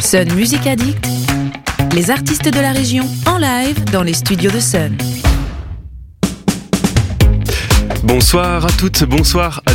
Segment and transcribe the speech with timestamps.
[0.00, 1.06] Sun Music Addict,
[1.94, 4.96] les artistes de la région en live dans les studios de Sun.
[8.02, 9.71] Bonsoir à toutes, bonsoir à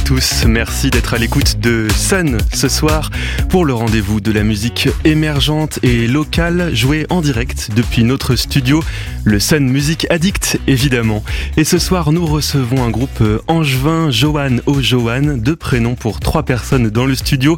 [0.47, 3.09] Merci d'être à l'écoute de Sun ce soir
[3.49, 8.81] pour le rendez-vous de la musique émergente et locale jouée en direct depuis notre studio,
[9.26, 11.23] le Sun Music Addict évidemment.
[11.58, 16.44] Et ce soir, nous recevons un groupe angevin, Johan O Johan, deux prénoms pour trois
[16.44, 17.58] personnes dans le studio,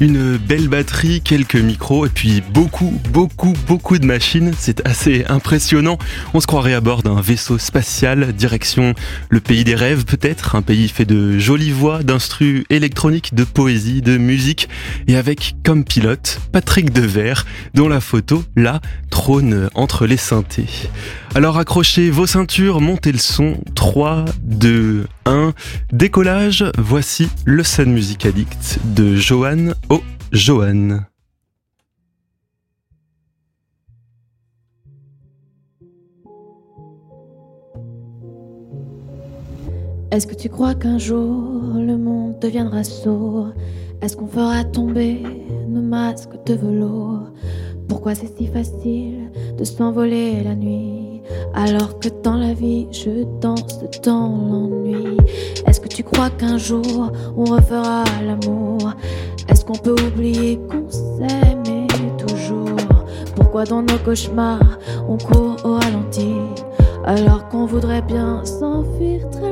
[0.00, 4.52] une belle batterie, quelques micros et puis beaucoup, beaucoup, beaucoup de machines.
[4.58, 5.96] C'est assez impressionnant.
[6.34, 8.94] On se croirait à bord d'un vaisseau spatial, direction
[9.30, 14.02] le pays des rêves peut-être, un pays fait de jolies voix, d'instrus électroniques, de poésie,
[14.02, 14.68] de musique,
[15.06, 20.88] et avec comme pilote Patrick Devers, dont la photo, là, trône entre les synthés.
[21.34, 25.52] Alors accrochez vos ceintures, montez le son, 3, 2, 1,
[25.92, 30.02] décollage, voici le Sun Music Addict de Johan O.
[30.32, 31.00] Johan.
[40.12, 43.48] Est-ce que tu crois qu'un jour le monde deviendra sourd.
[44.02, 45.22] Est-ce qu'on fera tomber
[45.68, 47.30] nos masques de velours?
[47.88, 51.22] Pourquoi c'est si facile de s'envoler la nuit
[51.54, 55.16] alors que dans la vie je danse dans l'ennui?
[55.66, 58.92] Est-ce que tu crois qu'un jour on refera l'amour?
[59.48, 61.86] Est-ce qu'on peut oublier qu'on s'aimait
[62.18, 62.76] toujours?
[63.34, 66.34] Pourquoi dans nos cauchemars on court au ralenti
[67.04, 69.45] alors qu'on voudrait bien s'enfuir très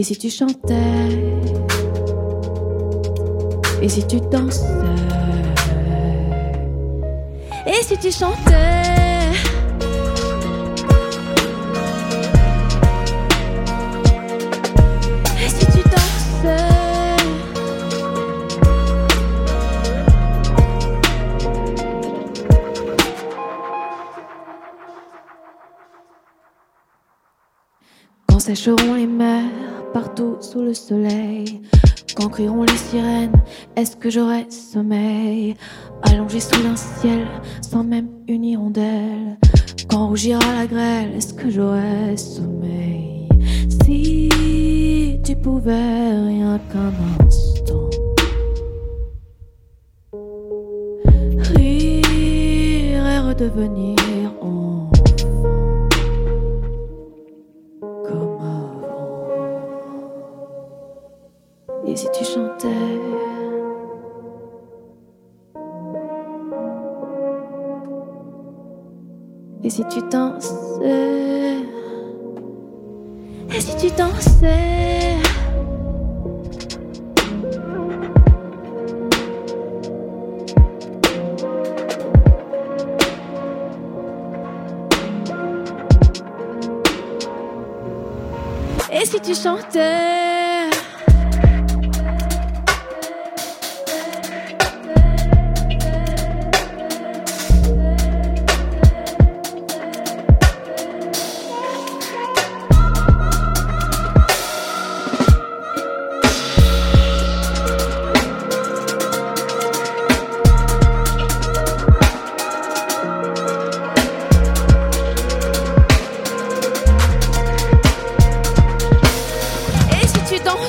[0.00, 0.74] Et si tu chantais?
[3.82, 4.64] Et si tu dansais?
[7.66, 8.54] Et si tu chantais?
[15.38, 16.56] Et si tu dansais?
[28.26, 29.42] Quand sécheront les mers
[29.92, 31.60] partout sous le soleil,
[32.16, 33.32] quand crieront les sirènes,
[33.76, 35.56] est-ce que j'aurai sommeil?
[36.02, 37.26] Allongé sous un ciel
[37.60, 39.38] sans même une hirondelle,
[39.88, 43.28] quand rougira la grêle, est-ce que j'aurai sommeil?
[43.84, 44.28] Si
[45.24, 46.92] tu pouvais rien qu'un
[47.26, 47.90] instant.
[51.54, 53.96] Rire et redevenir
[69.70, 71.60] Et si tu dansais
[73.54, 75.14] Et si tu dansais
[88.92, 90.09] Et si tu chantais?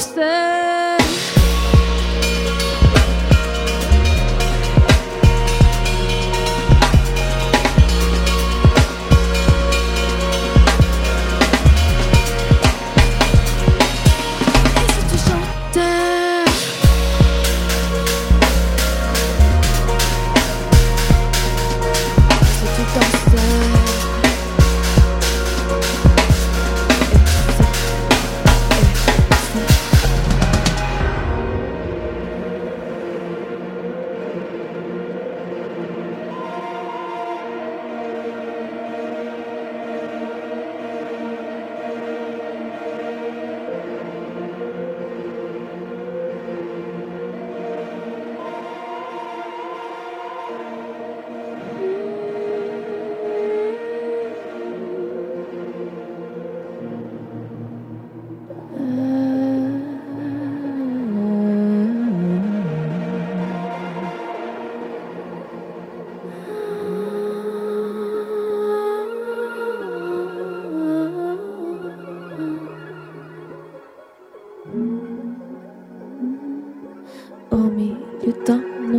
[0.02, 0.71] Si tu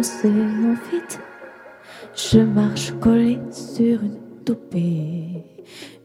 [0.02, 1.20] un océan vide.
[2.14, 5.44] Je marche collé sur une toupée,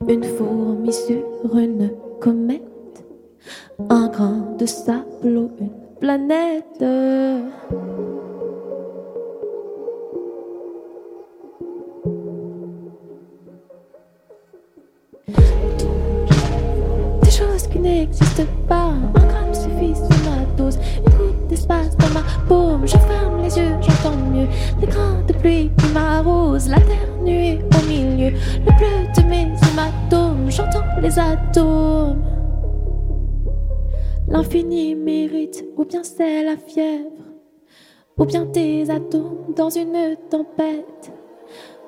[0.08, 1.92] une fourmi sur une
[2.22, 2.62] comète,
[3.90, 6.80] un grain de sable ou une planète.
[17.24, 18.94] Des choses qui n'existent pas,
[22.50, 24.48] Je ferme les yeux, j'entends mieux
[24.80, 28.30] les grains de pluie qui m'arrosent, la terre nuée au milieu,
[28.66, 30.50] le bleu de mes hématomes.
[30.50, 32.24] J'entends les atomes.
[34.30, 37.12] L'infini mérite, ou bien c'est la fièvre,
[38.18, 41.12] ou bien tes atomes dans une tempête.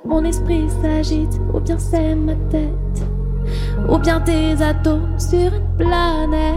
[0.03, 3.03] Mon esprit s'agite, ou bien c'est ma tête,
[3.89, 6.48] ou bien tes atomes sur une planète.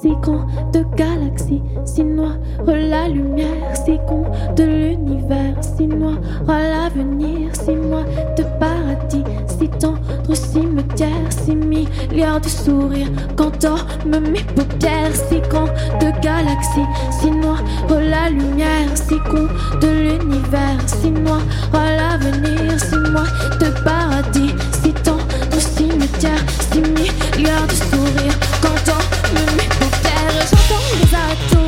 [0.00, 4.24] Si grand de galaxies, si noire la lumière, si con
[4.56, 6.16] de l'univers, si noir
[6.48, 8.04] l'avenir, si moi
[8.34, 10.00] de paradis, si tendre
[10.34, 15.68] cimetière, si milliards de sourires qu'endorment mes paupières, si grand
[16.00, 19.48] de galaxies, si noire la lumière, si con
[19.82, 21.42] de l'univers, si noir
[21.74, 23.26] l'avenir, si moi
[23.60, 28.49] de paradis, si tendre cimetière, si milliards de sourires
[30.90, 31.59] paupières, j'entends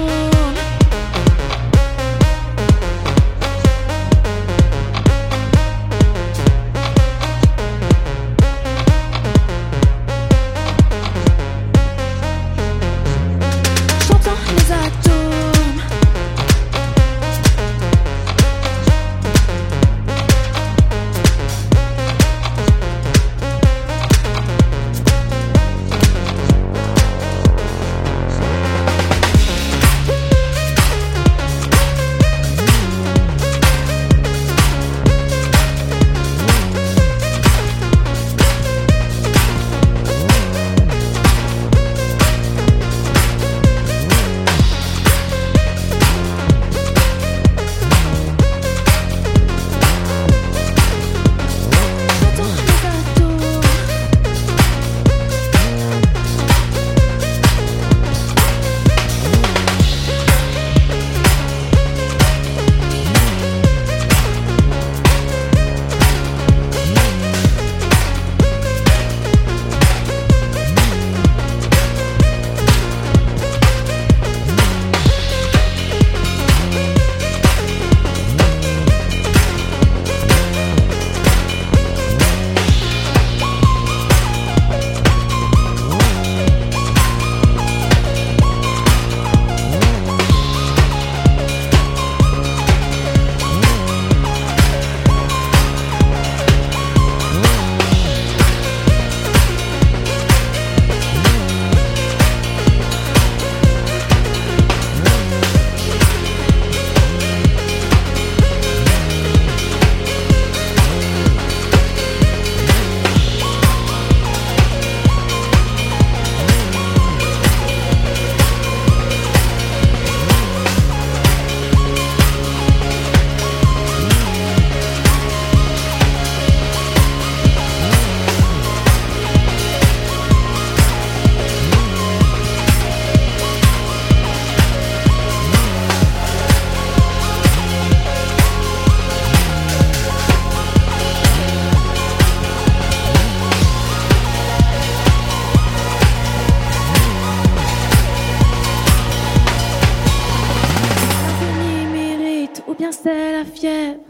[152.93, 154.01] c'est la fièvre,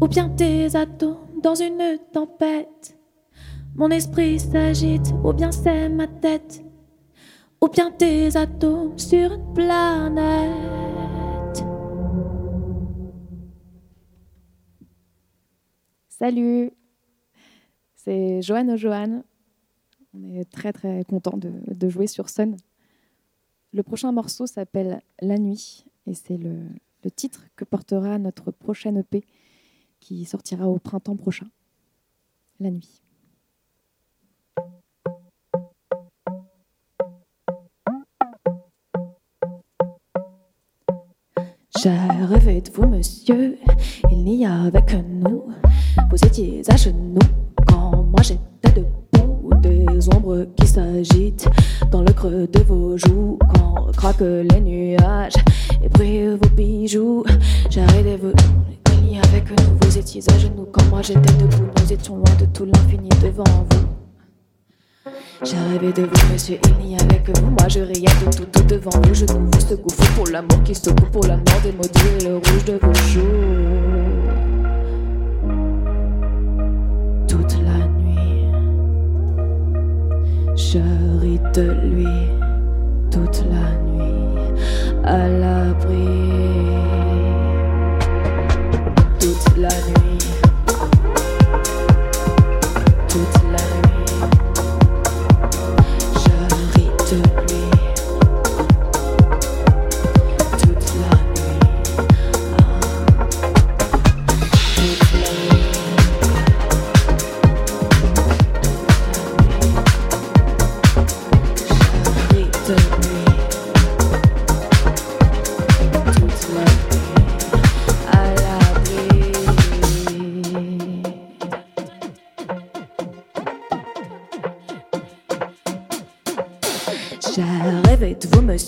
[0.00, 2.96] ou bien tes atomes dans une tempête.
[3.74, 6.62] Mon esprit s'agite, ou bien c'est ma tête,
[7.60, 10.54] ou bien tes atomes sur une planète.
[16.08, 16.72] Salut,
[17.94, 19.24] c'est Joanne Joanne.
[20.14, 22.56] On est très très content de, de, jouer sur Sun.
[23.72, 26.56] Le prochain morceau s'appelle La nuit et c'est le,
[27.04, 29.24] le, titre que portera notre prochaine EP
[30.00, 31.46] qui sortira au printemps prochain.
[32.60, 33.02] La nuit.
[41.80, 43.56] J'ai rêvé de vous, monsieur,
[44.10, 45.52] il n'y avait que nous.
[46.10, 47.20] Vous étiez à genoux
[49.68, 51.48] Des ombres qui s'agitent
[51.90, 53.38] dans le creux de vos joues.
[53.54, 55.34] Quand craquent les nuages
[55.82, 57.24] et brillent vos bijoux.
[57.70, 58.32] De vous,
[59.18, 59.78] avait que nous.
[59.82, 61.68] Vous étiez à genoux quand moi j'étais debout.
[61.80, 63.88] Nous étions loin de tout l'infini devant vous.
[65.42, 65.56] J'ai
[65.92, 67.50] de vous, monsieur, il n'y avait que vous.
[67.50, 69.14] Moi, je riais de tout, tout devant vous.
[69.14, 69.38] Je vous
[69.76, 72.78] gouffre pour l'amour qui se coupe pour la mort des maudits et le rouge de
[72.82, 74.27] vos joues.
[80.72, 80.78] Je
[81.20, 82.28] ris de lui.
[83.10, 84.52] Toute la nuit,
[85.04, 86.77] à l'abri.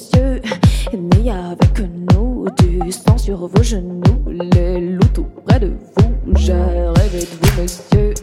[0.08, 0.42] De monsieur.
[0.92, 1.30] Il n'y
[1.74, 4.22] que nous, du sang sur vos genoux,
[4.54, 6.34] les loups tout près de vous.
[6.36, 8.14] J'ai rêvé de vous, monsieur.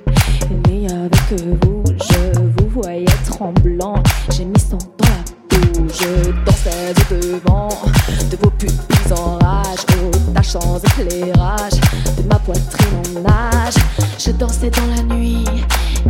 [0.68, 4.02] N'y que vous, je vous voyais tremblant.
[4.32, 7.70] J'ai mis sang dans la peau, je dansais au devant
[8.32, 11.80] de vos pupilles en rage, aux taches sans éclairage,
[12.18, 13.76] de ma poitrine en nage.
[14.18, 15.46] Je dansais dans la nuit,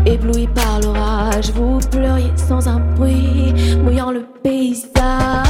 [0.06, 1.52] ébloui par l'orage.
[1.52, 5.47] Vous pleuriez sans un bruit, mouillant le paysage.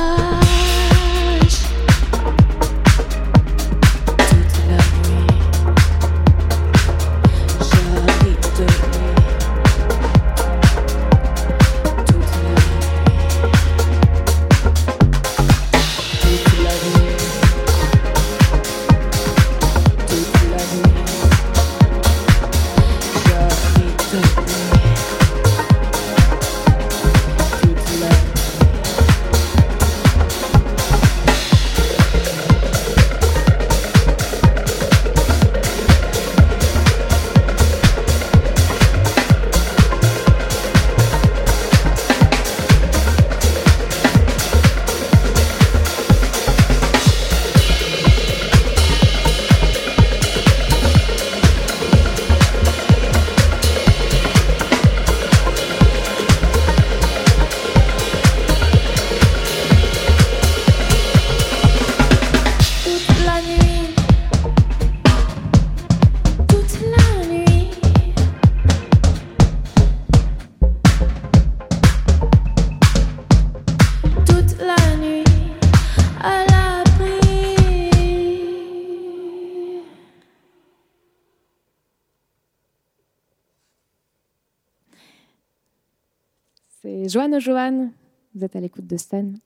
[87.07, 87.93] C'est Joanne.
[88.35, 89.37] Vous êtes à l'écoute de Sun.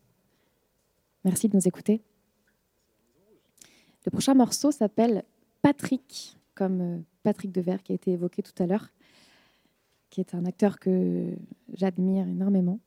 [1.23, 2.01] Merci de nous écouter.
[4.03, 5.23] Le prochain morceau s'appelle
[5.61, 8.89] Patrick, comme euh, Patrick Devers qui a été évoqué tout à l'heure,
[10.09, 11.35] qui est un acteur que
[11.75, 12.79] j'admire énormément.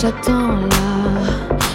[0.00, 1.26] J'attends là,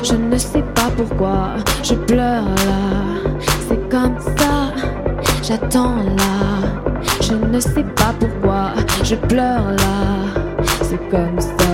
[0.02, 1.56] je ne sais pas pourquoi.
[1.84, 3.30] Je pleure là,
[3.68, 4.72] c'est comme ça.
[5.42, 8.72] J'attends là, je ne sais pas pourquoi.
[9.04, 11.74] Je pleure là, c'est comme ça.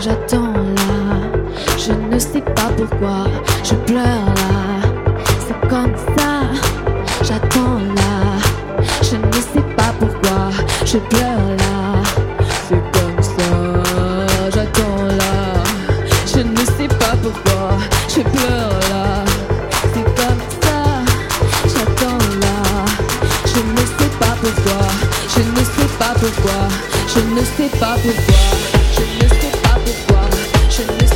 [0.00, 1.28] J'attends là,
[1.76, 3.26] je ne sais pas pourquoi.
[3.62, 4.88] Je pleure là,
[5.46, 6.40] c'est comme ça.
[7.22, 8.16] J'attends là,
[9.02, 10.48] je ne sais pas pourquoi.
[10.86, 11.59] Je pleure là,
[18.12, 19.24] Je pleure là,
[19.94, 20.82] c'est comme ça.
[21.64, 22.84] J'attends là,
[23.46, 24.88] je ne sais pas pourquoi.
[25.28, 26.60] Je ne sais pas pourquoi.
[27.06, 28.42] Je ne sais pas pourquoi.
[28.96, 30.22] Je ne sais pas pourquoi.
[30.70, 31.09] Je ne sais pas pourquoi.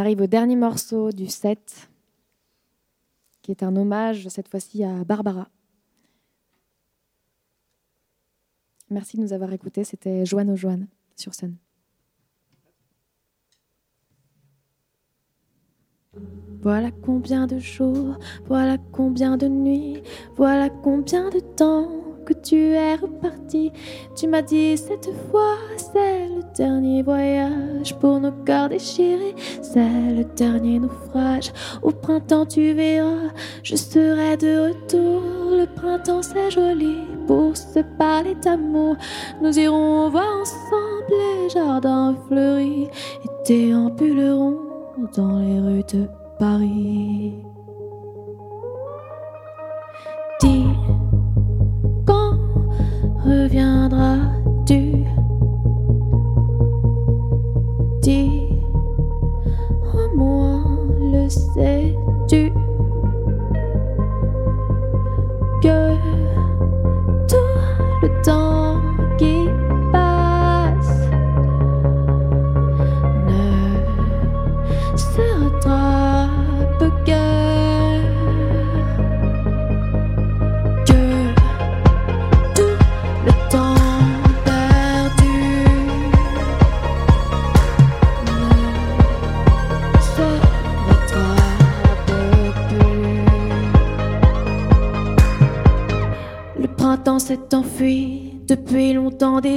[0.00, 1.88] Arrive au dernier morceau du set,
[3.42, 5.48] qui est un hommage cette fois-ci à Barbara.
[8.90, 9.84] Merci de nous avoir écoutés.
[9.84, 11.54] C'était Joanne Joanne sur Sun.
[16.62, 20.02] Voilà combien de jours, voilà combien de nuits,
[20.36, 23.72] voilà combien de temps tu es reparti.
[24.16, 30.24] Tu m'as dit cette fois, c'est le dernier voyage pour nos cœurs déchirés, c'est le
[30.36, 31.52] dernier naufrage.
[31.82, 33.30] Au printemps, tu verras,
[33.62, 35.22] je serai de retour.
[35.50, 38.96] Le printemps, c'est joli pour se parler d'amour.
[39.42, 42.88] Nous irons voir ensemble les jardins fleuris
[43.24, 44.58] et déambulerons
[45.14, 46.06] dans les rues de
[46.38, 47.34] Paris.
[53.30, 55.04] Reviendras-tu?
[58.02, 58.48] Dis,
[59.94, 60.64] au moins
[61.12, 62.52] le sais-tu?
[65.62, 66.09] Que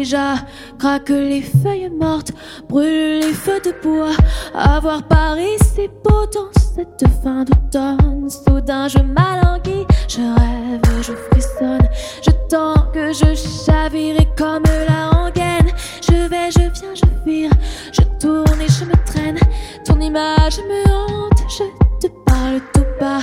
[0.04, 0.36] déjà.
[0.80, 2.34] Craque les feuilles mortes,
[2.68, 4.16] brûle les feux de bois.
[4.54, 8.30] Avoir Paris, c'est beau dans cette fin d'automne.
[8.30, 11.88] Soudain, je m'alanguis, je rêve, je frissonne.
[12.22, 13.34] Je tends je
[13.66, 15.72] chavirai comme la rengaine.
[16.02, 17.52] Je vais, je viens, je vire,
[17.92, 19.40] je tourne et je me traîne.
[19.86, 21.64] Ton image me hante, je
[22.02, 23.22] te parle tout bas.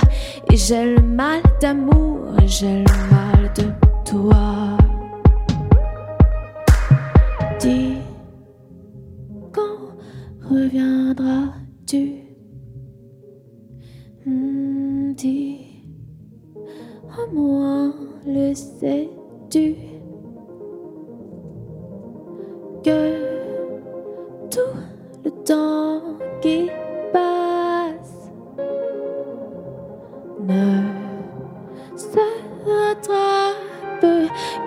[0.51, 3.10] Et j'ai le mal d'amour, et j'ai le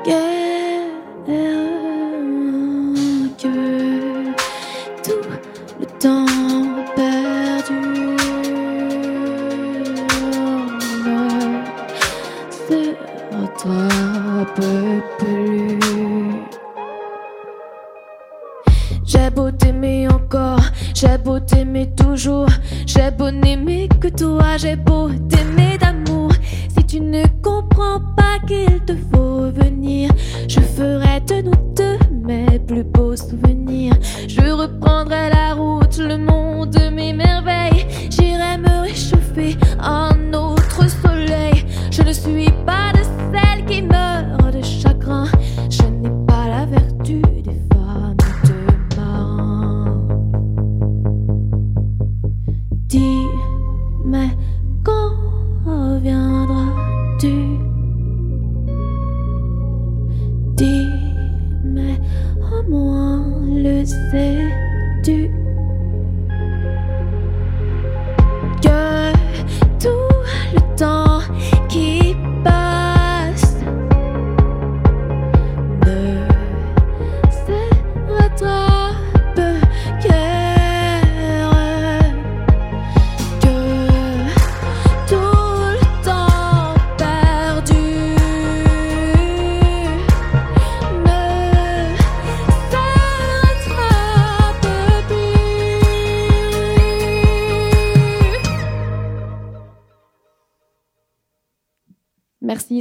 [0.05, 0.44] get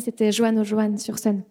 [0.01, 1.43] C'était Joanne au Joanne sur scène.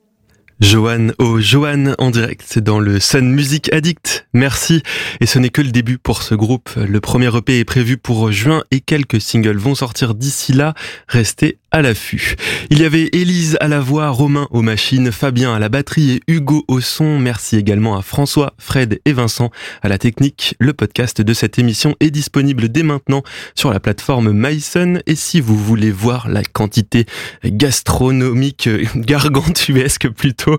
[0.60, 4.28] Joanne au Joanne en direct dans le Sun Music Addict.
[4.32, 4.82] Merci.
[5.20, 6.70] Et ce n'est que le début pour ce groupe.
[6.76, 10.74] Le premier EP est prévu pour juin et quelques singles vont sortir d'ici là.
[11.08, 12.36] Restez à l'affût.
[12.70, 16.20] Il y avait Élise à la voix, Romain aux machines, Fabien à la batterie et
[16.28, 17.18] Hugo au son.
[17.18, 20.54] Merci également à François, Fred et Vincent à la technique.
[20.58, 23.22] Le podcast de cette émission est disponible dès maintenant
[23.54, 25.00] sur la plateforme MySun.
[25.06, 27.06] Et si vous voulez voir la quantité
[27.44, 30.58] gastronomique, euh, gargantuesque plutôt,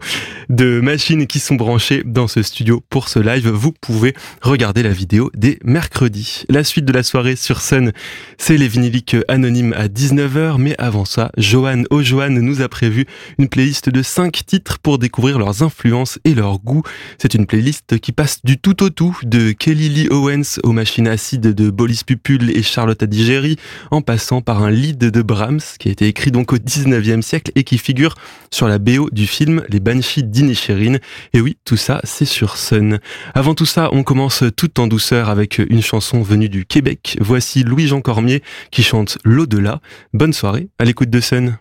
[0.50, 4.90] de machines qui sont branchées dans ce studio pour ce live, vous pouvez regarder la
[4.90, 6.44] vidéo dès mercredi.
[6.50, 7.92] La suite de la soirée sur scène,
[8.40, 13.06] c'est les vinyliques anonymes à 19h, mais avant ça, Johan O'Johan nous a prévu
[13.38, 16.84] une playlist de 5 titres pour découvrir leurs influences et leurs goûts.
[17.18, 21.08] C'est une playlist qui passe du tout au tout, de Kelly Lee Owens aux machines
[21.08, 23.58] acides de Bolis Pupul et Charlotte Adigéry,
[23.92, 27.52] en passant par un lead de Brahms qui a été écrit donc au 19e siècle
[27.56, 28.16] et qui figure
[28.52, 30.98] sur la BO du film Les Banshees d'Inisherin.
[31.34, 33.00] Et oui, tout ça, c'est sur Sun.
[33.34, 37.18] Avant tout ça, on commence tout en douceur avec une chanson venue du Québec.
[37.20, 39.82] Voici Louis-Jean Cormier qui chante L'au-delà.
[40.14, 41.58] Bonne soirée à l'écoute de Sun.